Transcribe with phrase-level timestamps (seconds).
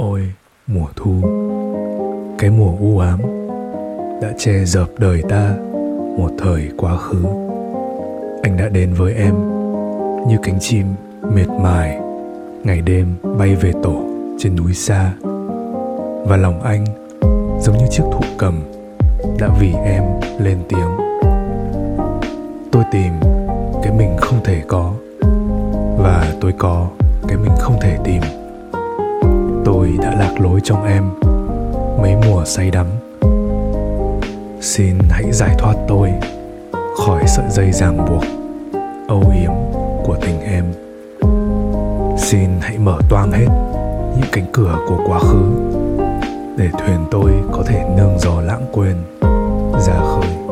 [0.00, 0.32] Ôi,
[0.66, 1.12] mùa thu.
[2.38, 3.20] Cái mùa u ám
[4.22, 5.54] Đã che dập đời ta
[6.18, 7.24] Một thời quá khứ.
[8.42, 9.34] Anh đã đến với em
[10.28, 10.86] Như cánh chim
[11.22, 12.00] mệt mài
[12.64, 14.02] Ngày đêm bay về tổ
[14.38, 15.12] Trên núi xa.
[16.24, 16.84] Và lòng anh
[17.60, 18.62] Giống như chiếc thụ cầm
[19.38, 20.02] Đã vì em
[20.38, 20.96] lên tiếng.
[22.72, 23.12] Tôi tìm
[23.82, 24.92] Cái mình không thể có
[25.98, 26.88] Và tôi có
[27.28, 28.39] Cái mình không thể tìm
[29.72, 31.10] tôi đã lạc lối trong em,
[32.02, 32.86] mấy mùa say đắm.
[34.60, 36.10] Xin hãy giải thoát tôi
[36.96, 38.24] khỏi sợi dây ràng buộc,
[39.08, 39.52] âu yếm
[40.04, 40.64] của tình em.
[42.18, 43.46] Xin hãy mở toang hết
[44.16, 45.44] những cánh cửa của quá khứ,
[46.56, 48.96] để thuyền tôi có thể nương gió lãng quên
[49.86, 50.49] ra khơi.